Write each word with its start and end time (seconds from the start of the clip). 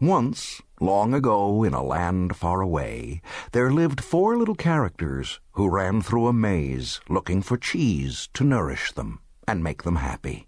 Once, 0.00 0.62
long 0.80 1.12
ago, 1.12 1.64
in 1.64 1.74
a 1.74 1.82
land 1.82 2.36
far 2.36 2.60
away, 2.60 3.20
there 3.50 3.72
lived 3.72 4.00
four 4.00 4.36
little 4.36 4.54
characters 4.54 5.40
who 5.52 5.68
ran 5.68 6.00
through 6.00 6.28
a 6.28 6.32
maze 6.32 7.00
looking 7.08 7.42
for 7.42 7.56
cheese 7.56 8.28
to 8.32 8.44
nourish 8.44 8.92
them 8.92 9.18
and 9.48 9.64
make 9.64 9.82
them 9.82 9.96
happy. 9.96 10.46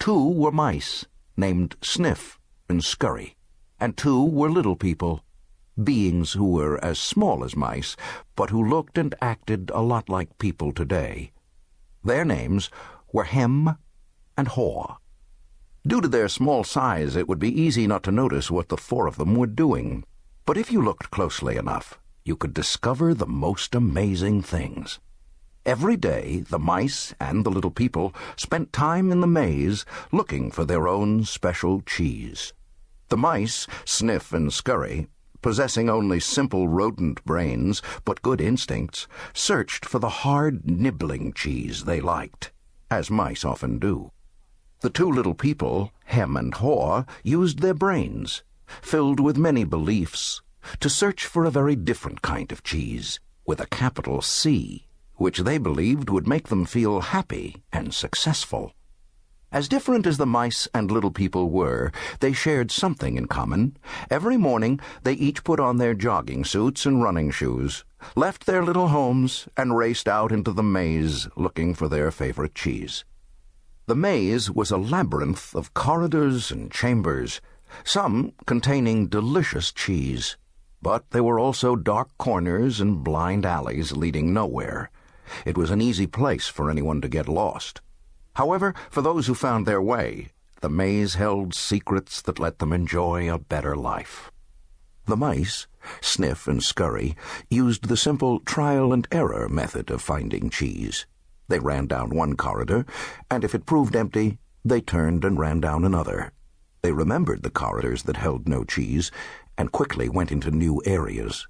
Two 0.00 0.28
were 0.32 0.50
mice, 0.50 1.06
named 1.36 1.76
Sniff 1.80 2.40
and 2.68 2.82
Scurry, 2.84 3.36
and 3.78 3.96
two 3.96 4.24
were 4.24 4.50
little 4.50 4.74
people, 4.74 5.22
beings 5.80 6.32
who 6.32 6.50
were 6.50 6.82
as 6.84 6.98
small 6.98 7.44
as 7.44 7.54
mice, 7.54 7.94
but 8.34 8.50
who 8.50 8.68
looked 8.68 8.98
and 8.98 9.14
acted 9.20 9.70
a 9.72 9.80
lot 9.80 10.08
like 10.08 10.38
people 10.38 10.72
today. 10.72 11.30
Their 12.02 12.24
names 12.24 12.68
were 13.12 13.24
Hem 13.24 13.76
and 14.36 14.48
Haw. 14.48 14.96
Due 15.86 16.00
to 16.00 16.08
their 16.08 16.28
small 16.28 16.64
size, 16.64 17.14
it 17.14 17.28
would 17.28 17.38
be 17.38 17.60
easy 17.60 17.86
not 17.86 18.02
to 18.02 18.10
notice 18.10 18.50
what 18.50 18.68
the 18.68 18.76
four 18.76 19.06
of 19.06 19.16
them 19.16 19.36
were 19.36 19.46
doing. 19.46 20.04
But 20.44 20.56
if 20.56 20.72
you 20.72 20.82
looked 20.82 21.10
closely 21.10 21.56
enough, 21.56 21.98
you 22.24 22.36
could 22.36 22.52
discover 22.52 23.14
the 23.14 23.26
most 23.26 23.74
amazing 23.74 24.42
things. 24.42 24.98
Every 25.64 25.96
day, 25.96 26.40
the 26.48 26.58
mice 26.58 27.14
and 27.20 27.44
the 27.44 27.50
little 27.50 27.70
people 27.70 28.14
spent 28.36 28.72
time 28.72 29.12
in 29.12 29.20
the 29.20 29.26
maze 29.26 29.84
looking 30.10 30.50
for 30.50 30.64
their 30.64 30.88
own 30.88 31.24
special 31.24 31.80
cheese. 31.82 32.52
The 33.08 33.16
mice, 33.16 33.66
Sniff 33.84 34.32
and 34.32 34.52
Scurry, 34.52 35.08
possessing 35.42 35.88
only 35.88 36.20
simple 36.20 36.68
rodent 36.68 37.24
brains 37.24 37.82
but 38.04 38.22
good 38.22 38.40
instincts, 38.40 39.06
searched 39.32 39.86
for 39.86 39.98
the 39.98 40.08
hard, 40.08 40.68
nibbling 40.68 41.32
cheese 41.32 41.84
they 41.84 42.00
liked, 42.00 42.50
as 42.90 43.10
mice 43.10 43.44
often 43.44 43.78
do. 43.78 44.10
The 44.80 44.90
two 44.90 45.10
little 45.10 45.34
people, 45.34 45.90
Hem 46.04 46.36
and 46.36 46.54
Haw, 46.54 47.02
used 47.24 47.58
their 47.58 47.74
brains, 47.74 48.44
filled 48.80 49.18
with 49.18 49.36
many 49.36 49.64
beliefs, 49.64 50.40
to 50.78 50.88
search 50.88 51.26
for 51.26 51.44
a 51.44 51.50
very 51.50 51.74
different 51.74 52.22
kind 52.22 52.52
of 52.52 52.62
cheese, 52.62 53.18
with 53.44 53.60
a 53.60 53.66
capital 53.66 54.22
C, 54.22 54.86
which 55.16 55.40
they 55.40 55.58
believed 55.58 56.10
would 56.10 56.28
make 56.28 56.46
them 56.46 56.64
feel 56.64 57.00
happy 57.00 57.56
and 57.72 57.92
successful. 57.92 58.72
As 59.50 59.66
different 59.66 60.06
as 60.06 60.16
the 60.16 60.26
mice 60.26 60.68
and 60.72 60.92
little 60.92 61.10
people 61.10 61.50
were, 61.50 61.90
they 62.20 62.32
shared 62.32 62.70
something 62.70 63.16
in 63.16 63.26
common. 63.26 63.76
Every 64.10 64.36
morning, 64.36 64.78
they 65.02 65.14
each 65.14 65.42
put 65.42 65.58
on 65.58 65.78
their 65.78 65.94
jogging 65.94 66.44
suits 66.44 66.86
and 66.86 67.02
running 67.02 67.32
shoes, 67.32 67.84
left 68.14 68.46
their 68.46 68.62
little 68.62 68.88
homes, 68.88 69.48
and 69.56 69.76
raced 69.76 70.06
out 70.06 70.30
into 70.30 70.52
the 70.52 70.62
maze 70.62 71.26
looking 71.34 71.74
for 71.74 71.88
their 71.88 72.12
favorite 72.12 72.54
cheese. 72.54 73.04
The 73.88 73.96
maze 73.96 74.50
was 74.50 74.70
a 74.70 74.76
labyrinth 74.76 75.56
of 75.56 75.72
corridors 75.72 76.50
and 76.50 76.70
chambers, 76.70 77.40
some 77.84 78.34
containing 78.44 79.06
delicious 79.06 79.72
cheese, 79.72 80.36
but 80.82 81.08
there 81.08 81.22
were 81.22 81.38
also 81.38 81.74
dark 81.74 82.10
corners 82.18 82.82
and 82.82 83.02
blind 83.02 83.46
alleys 83.46 83.92
leading 83.92 84.34
nowhere. 84.34 84.90
It 85.46 85.56
was 85.56 85.70
an 85.70 85.80
easy 85.80 86.06
place 86.06 86.48
for 86.48 86.70
anyone 86.70 87.00
to 87.00 87.08
get 87.08 87.30
lost. 87.30 87.80
However, 88.34 88.74
for 88.90 89.00
those 89.00 89.26
who 89.26 89.34
found 89.34 89.64
their 89.64 89.80
way, 89.80 90.32
the 90.60 90.68
maze 90.68 91.14
held 91.14 91.54
secrets 91.54 92.20
that 92.20 92.38
let 92.38 92.58
them 92.58 92.74
enjoy 92.74 93.32
a 93.32 93.38
better 93.38 93.74
life. 93.74 94.30
The 95.06 95.16
mice, 95.16 95.66
Sniff 96.02 96.46
and 96.46 96.62
Scurry, 96.62 97.16
used 97.48 97.88
the 97.88 97.96
simple 97.96 98.40
trial 98.40 98.92
and 98.92 99.08
error 99.10 99.48
method 99.48 99.90
of 99.90 100.02
finding 100.02 100.50
cheese. 100.50 101.06
They 101.48 101.58
ran 101.58 101.86
down 101.86 102.10
one 102.10 102.36
corridor, 102.36 102.84
and 103.30 103.42
if 103.42 103.54
it 103.54 103.66
proved 103.66 103.96
empty, 103.96 104.38
they 104.64 104.80
turned 104.80 105.24
and 105.24 105.38
ran 105.38 105.60
down 105.60 105.84
another. 105.84 106.32
They 106.82 106.92
remembered 106.92 107.42
the 107.42 107.50
corridors 107.50 108.04
that 108.04 108.18
held 108.18 108.48
no 108.48 108.64
cheese 108.64 109.10
and 109.56 109.72
quickly 109.72 110.08
went 110.08 110.30
into 110.30 110.50
new 110.50 110.80
areas. 110.84 111.48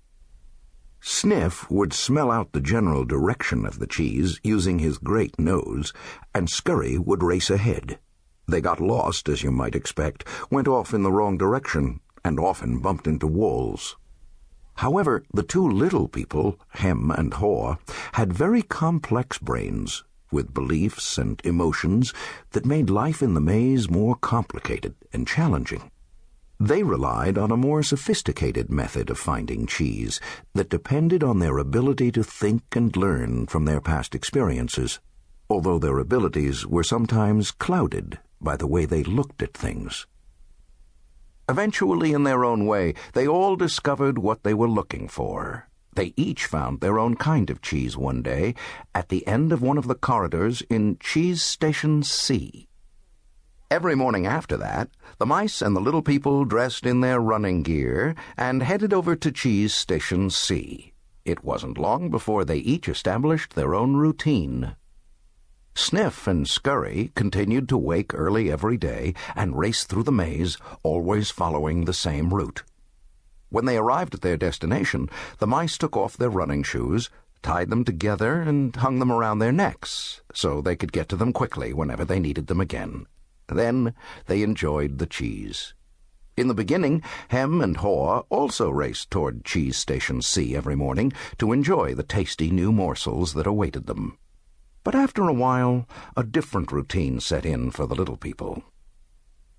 Sniff 1.01 1.71
would 1.71 1.93
smell 1.93 2.31
out 2.31 2.53
the 2.53 2.61
general 2.61 3.05
direction 3.05 3.67
of 3.67 3.79
the 3.79 3.87
cheese 3.87 4.41
using 4.43 4.79
his 4.79 4.99
great 4.99 5.39
nose, 5.39 5.93
and 6.35 6.49
Scurry 6.49 6.99
would 6.99 7.23
race 7.23 7.51
ahead. 7.51 7.99
They 8.47 8.61
got 8.61 8.81
lost, 8.81 9.29
as 9.29 9.43
you 9.43 9.51
might 9.51 9.75
expect, 9.75 10.25
went 10.51 10.67
off 10.67 10.95
in 10.95 11.03
the 11.03 11.13
wrong 11.13 11.37
direction, 11.37 12.01
and 12.25 12.41
often 12.41 12.81
bumped 12.81 13.07
into 13.07 13.27
walls. 13.27 13.97
However, 14.79 15.25
the 15.35 15.43
two 15.43 15.69
little 15.69 16.07
people, 16.07 16.57
Hem 16.69 17.11
and 17.11 17.35
Haw, 17.35 17.79
had 18.13 18.33
very 18.33 18.63
complex 18.63 19.37
brains, 19.37 20.05
with 20.31 20.55
beliefs 20.55 21.19
and 21.19 21.41
emotions 21.43 22.15
that 22.53 22.65
made 22.65 22.89
life 22.89 23.21
in 23.21 23.35
the 23.35 23.41
maze 23.41 23.91
more 23.91 24.15
complicated 24.15 24.95
and 25.13 25.27
challenging. 25.27 25.91
They 26.61 26.85
relied 26.85 27.37
on 27.37 27.51
a 27.51 27.57
more 27.57 27.83
sophisticated 27.83 28.71
method 28.71 29.11
of 29.11 29.19
finding 29.19 29.67
cheese 29.67 30.21
that 30.55 30.71
depended 30.71 31.25
on 31.25 31.41
their 31.41 31.59
ability 31.59 32.13
to 32.13 32.23
think 32.23 32.63
and 32.77 32.97
learn 32.97 33.49
from 33.49 33.65
their 33.65 33.81
past 33.81 34.15
experiences, 34.15 35.01
although 35.51 35.81
their 35.81 35.99
abilities 35.99 36.65
were 36.69 36.85
sometimes 36.85 37.51
clouded 37.51 38.21
by 38.41 38.57
the 38.57 38.69
way 38.69 38.87
they 38.87 39.03
looked 39.03 39.43
at 39.43 39.55
things. 39.55 40.07
Eventually, 41.49 42.13
in 42.13 42.25
their 42.25 42.45
own 42.45 42.67
way, 42.67 42.95
they 43.15 43.27
all 43.27 43.57
discovered 43.57 44.19
what 44.19 44.43
they 44.43 44.53
were 44.53 44.69
looking 44.69 45.09
for. 45.09 45.69
They 45.95 46.13
each 46.17 46.47
found 46.47 46.81
their 46.81 46.99
own 46.99 47.17
kind 47.17 47.49
of 47.49 47.63
cheese 47.63 47.97
one 47.97 48.23
day 48.23 48.55
at 48.95 49.09
the 49.09 49.27
end 49.27 49.53
of 49.53 49.63
one 49.63 49.79
of 49.79 49.89
the 49.89 49.95
corridors 49.95 50.63
in 50.69 50.99
Cheese 51.01 51.43
Station 51.43 52.03
C. 52.03 52.69
Every 53.71 53.95
morning 53.95 54.27
after 54.27 54.57
that, 54.59 54.91
the 55.19 55.27
mice 55.27 55.61
and 55.61 55.75
the 55.75 55.81
little 55.81 56.03
people 56.03 56.45
dressed 56.45 56.87
in 56.87 57.01
their 57.01 57.21
running 57.21 57.63
gear 57.63 58.15
and 58.37 58.63
headed 58.63 58.93
over 58.93 59.17
to 59.17 59.33
Cheese 59.33 59.75
Station 59.75 60.31
C. 60.31 60.93
It 61.25 61.43
wasn't 61.43 61.79
long 61.79 62.11
before 62.11 62.45
they 62.45 62.59
each 62.59 62.89
established 62.89 63.55
their 63.55 63.75
own 63.75 63.97
routine. 63.97 64.77
Sniff 65.81 66.27
and 66.27 66.47
Scurry 66.47 67.13
continued 67.15 67.69
to 67.69 67.79
wake 67.79 68.13
early 68.13 68.51
every 68.51 68.77
day 68.77 69.15
and 69.37 69.57
race 69.57 69.85
through 69.85 70.03
the 70.03 70.13
maze, 70.13 70.59
always 70.83 71.31
following 71.31 71.85
the 71.85 71.95
same 71.95 72.35
route. 72.35 72.65
When 73.49 73.65
they 73.65 73.79
arrived 73.79 74.13
at 74.13 74.21
their 74.21 74.37
destination, 74.37 75.09
the 75.39 75.47
mice 75.47 75.79
took 75.79 75.97
off 75.97 76.17
their 76.17 76.31
running 76.31 76.65
shoes, 76.65 77.11
tied 77.43 77.71
them 77.71 77.85
together, 77.85 78.43
and 78.43 78.75
hung 78.75 78.99
them 78.99 79.13
around 79.13 79.39
their 79.39 79.53
necks 79.53 80.21
so 80.35 80.61
they 80.61 80.75
could 80.75 80.93
get 80.93 81.09
to 81.11 81.17
them 81.17 81.33
quickly 81.33 81.73
whenever 81.73 82.05
they 82.05 82.19
needed 82.19 82.49
them 82.49 82.61
again. 82.61 83.07
Then 83.47 83.95
they 84.27 84.43
enjoyed 84.43 84.99
the 84.99 85.07
cheese. 85.07 85.75
In 86.37 86.49
the 86.49 86.55
beginning, 86.55 87.03
Hem 87.29 87.61
and 87.61 87.77
Haw 87.77 88.25
also 88.31 88.69
raced 88.69 89.13
toward 89.13 89.45
Cheese 89.45 89.77
Station 89.77 90.23
C 90.23 90.57
every 90.57 90.75
morning 90.75 91.13
to 91.39 91.53
enjoy 91.53 91.95
the 91.95 92.03
tasty 92.03 92.51
new 92.51 92.73
morsels 92.73 93.33
that 93.35 93.47
awaited 93.47 93.87
them. 93.87 94.19
But 94.85 94.95
after 94.95 95.29
a 95.29 95.33
while, 95.33 95.87
a 96.17 96.25
different 96.25 96.73
routine 96.73 97.21
set 97.21 97.45
in 97.45 97.71
for 97.71 97.87
the 97.87 97.95
little 97.95 98.17
people. 98.17 98.63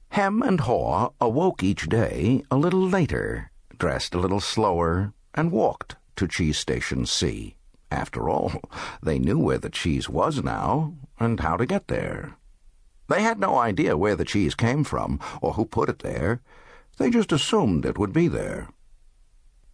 Hem 0.09 0.41
and 0.41 0.61
Haw 0.61 1.11
awoke 1.21 1.61
each 1.61 1.87
day 1.87 2.43
a 2.49 2.57
little 2.57 2.87
later, 2.87 3.51
dressed 3.77 4.15
a 4.15 4.19
little 4.19 4.39
slower, 4.39 5.13
and 5.35 5.51
walked 5.51 5.97
to 6.15 6.27
Cheese 6.27 6.57
Station 6.57 7.05
C. 7.05 7.55
After 7.91 8.29
all, 8.29 8.51
they 9.03 9.19
knew 9.19 9.37
where 9.37 9.59
the 9.59 9.69
cheese 9.69 10.09
was 10.09 10.43
now, 10.43 10.95
and 11.19 11.39
how 11.39 11.57
to 11.57 11.65
get 11.65 11.87
there. 11.87 12.35
They 13.07 13.21
had 13.21 13.39
no 13.39 13.57
idea 13.57 13.97
where 13.97 14.15
the 14.15 14.25
cheese 14.25 14.55
came 14.55 14.83
from, 14.83 15.19
or 15.41 15.53
who 15.53 15.65
put 15.65 15.89
it 15.89 15.99
there. 15.99 16.41
They 16.97 17.09
just 17.09 17.31
assumed 17.31 17.85
it 17.85 17.97
would 17.97 18.13
be 18.13 18.27
there. 18.27 18.69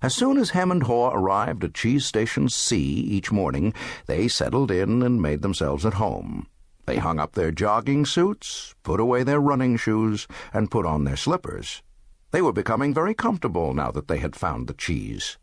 As 0.06 0.14
soon 0.14 0.38
as 0.38 0.52
Hem 0.52 0.70
and 0.70 0.84
Haw 0.84 1.10
arrived 1.16 1.64
at 1.64 1.74
Cheese 1.74 2.06
Station 2.06 2.48
C 2.48 2.78
each 2.78 3.32
morning, 3.32 3.74
they 4.06 4.28
settled 4.28 4.70
in 4.70 5.02
and 5.02 5.20
made 5.20 5.42
themselves 5.42 5.84
at 5.84 5.96
home. 5.96 6.46
They 6.86 6.98
hung 6.98 7.20
up 7.20 7.32
their 7.34 7.50
jogging 7.50 8.06
suits, 8.06 8.76
put 8.84 9.00
away 9.00 9.24
their 9.24 9.40
running 9.40 9.78
shoes, 9.78 10.28
and 10.54 10.70
put 10.70 10.86
on 10.86 11.06
their 11.06 11.16
slippers. 11.16 11.82
They 12.30 12.44
were 12.44 12.54
becoming 12.54 12.94
very 12.94 13.16
comfortable 13.16 13.74
now 13.74 13.90
that 13.94 14.08
they 14.08 14.20
had 14.20 14.36
found 14.36 14.68
the 14.68 14.76
cheese. 14.76 15.40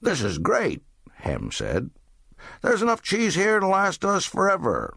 This 0.00 0.22
is 0.22 0.38
great, 0.38 0.84
Hem 1.14 1.50
said. 1.50 1.90
There's 2.62 2.82
enough 2.82 3.02
cheese 3.02 3.34
here 3.34 3.58
to 3.58 3.66
last 3.66 4.04
us 4.04 4.24
forever. 4.24 4.96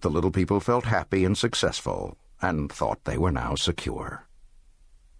The 0.00 0.10
little 0.10 0.30
people 0.30 0.60
felt 0.60 0.84
happy 0.84 1.24
and 1.24 1.38
successful, 1.38 2.18
and 2.42 2.70
thought 2.70 3.04
they 3.04 3.16
were 3.16 3.32
now 3.32 3.54
secure. 3.54 4.26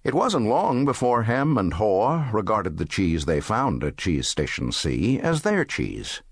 It 0.06 0.14
wasn't 0.14 0.46
long 0.46 0.84
before 0.84 1.24
Hem 1.24 1.58
and 1.58 1.74
Haw 1.74 2.30
regarded 2.32 2.76
the 2.76 2.84
cheese 2.84 3.24
they 3.24 3.40
found 3.40 3.82
at 3.82 3.96
Cheese 3.96 4.28
Station 4.28 4.70
C 4.70 5.18
as 5.18 5.42
their 5.42 5.64
cheese. 5.64 6.22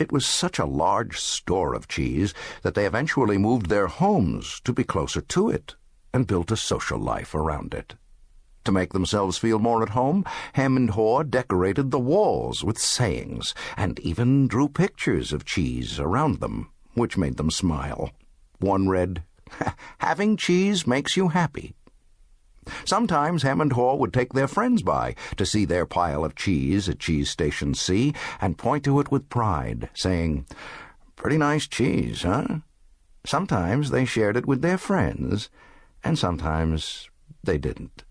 It 0.00 0.10
was 0.10 0.26
such 0.26 0.58
a 0.58 0.64
large 0.64 1.20
store 1.20 1.72
of 1.72 1.86
cheese 1.86 2.34
that 2.62 2.74
they 2.74 2.86
eventually 2.86 3.38
moved 3.38 3.66
their 3.66 3.86
homes 3.86 4.60
to 4.64 4.72
be 4.72 4.82
closer 4.82 5.20
to 5.20 5.48
it 5.48 5.76
and 6.12 6.26
built 6.26 6.50
a 6.50 6.56
social 6.56 6.98
life 6.98 7.32
around 7.32 7.72
it. 7.72 7.94
To 8.64 8.72
make 8.72 8.92
themselves 8.92 9.38
feel 9.38 9.60
more 9.60 9.84
at 9.84 9.90
home, 9.90 10.24
Hem 10.54 10.76
and 10.76 10.90
Haw 10.90 11.22
decorated 11.22 11.92
the 11.92 12.00
walls 12.00 12.64
with 12.64 12.78
sayings 12.78 13.54
and 13.76 14.00
even 14.00 14.48
drew 14.48 14.68
pictures 14.68 15.32
of 15.32 15.44
cheese 15.44 16.00
around 16.00 16.40
them, 16.40 16.72
which 16.94 17.16
made 17.16 17.36
them 17.36 17.52
smile. 17.52 18.10
One 18.58 18.88
read, 18.88 19.22
Having 19.98 20.38
cheese 20.38 20.84
makes 20.84 21.16
you 21.16 21.28
happy. 21.28 21.76
Sometimes 22.84 23.42
Hem 23.42 23.60
and 23.60 23.72
Haw 23.72 23.96
would 23.96 24.12
take 24.12 24.32
their 24.32 24.48
friends 24.48 24.82
by 24.82 25.14
to 25.36 25.46
see 25.46 25.64
their 25.64 25.86
pile 25.86 26.24
of 26.24 26.34
cheese 26.34 26.88
at 26.88 26.98
Cheese 26.98 27.30
Station 27.30 27.74
C 27.74 28.14
and 28.40 28.58
point 28.58 28.84
to 28.84 29.00
it 29.00 29.10
with 29.10 29.28
pride, 29.28 29.88
saying, 29.94 30.46
Pretty 31.16 31.38
nice 31.38 31.66
cheese, 31.66 32.22
huh? 32.22 32.60
Sometimes 33.24 33.90
they 33.90 34.04
shared 34.04 34.36
it 34.36 34.46
with 34.46 34.62
their 34.62 34.78
friends, 34.78 35.50
and 36.02 36.18
sometimes 36.18 37.10
they 37.44 37.58
didn't. 37.58 38.04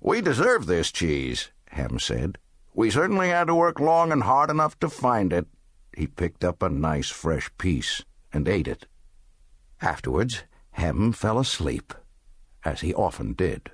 We 0.00 0.20
deserve 0.20 0.66
this 0.66 0.90
cheese, 0.90 1.50
Hem 1.68 1.98
said. 1.98 2.38
We 2.74 2.90
certainly 2.90 3.28
had 3.28 3.46
to 3.46 3.54
work 3.54 3.78
long 3.78 4.10
and 4.10 4.24
hard 4.24 4.50
enough 4.50 4.78
to 4.80 4.88
find 4.88 5.32
it. 5.32 5.46
He 5.96 6.08
picked 6.08 6.44
up 6.44 6.62
a 6.62 6.68
nice 6.68 7.08
fresh 7.08 7.50
piece 7.56 8.04
and 8.32 8.48
ate 8.48 8.66
it. 8.66 8.86
Afterwards, 9.80 10.42
Hem 10.72 11.12
fell 11.12 11.38
asleep, 11.38 11.94
as 12.64 12.80
he 12.80 12.92
often 12.92 13.32
did. 13.34 13.70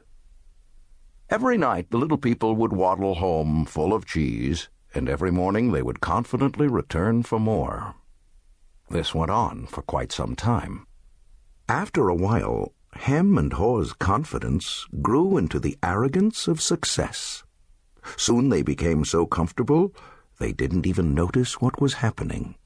Every 1.31 1.57
night 1.57 1.91
the 1.91 1.97
little 1.97 2.19
people 2.19 2.57
would 2.57 2.73
waddle 2.73 3.15
home 3.15 3.65
full 3.65 3.95
of 3.95 4.05
cheese, 4.05 4.69
and 4.93 5.09
every 5.09 5.31
morning 5.31 5.71
they 5.71 5.81
would 5.81 6.01
confidently 6.01 6.67
return 6.67 7.23
for 7.23 7.39
more. 7.39 7.95
This 8.91 9.15
went 9.15 9.31
on 9.31 9.67
for 9.67 9.83
quite 9.83 10.11
some 10.11 10.35
time. 10.35 10.89
After 11.69 12.09
a 12.09 12.17
while, 12.17 12.75
Hem 12.95 13.39
and 13.39 13.53
Haw's 13.53 13.93
confidence 13.93 14.89
grew 15.01 15.37
into 15.37 15.61
the 15.61 15.79
arrogance 15.85 16.49
of 16.49 16.61
success. 16.61 17.45
Soon 18.17 18.49
they 18.49 18.63
became 18.63 19.05
so 19.05 19.25
comfortable 19.25 19.95
they 20.41 20.51
didn't 20.53 20.85
even 20.85 21.15
notice 21.15 21.61
what 21.61 21.81
was 21.81 22.03
happening. 22.03 22.57